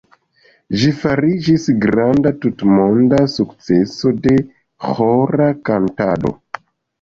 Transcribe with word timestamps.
Ĝi 0.83 0.87
fariĝis 1.01 1.67
granda 1.83 2.31
tutmonda 2.45 3.19
sukceso 3.35 4.15
de 4.25 4.35
ĥora 4.89 5.51
kantado. 5.71 6.35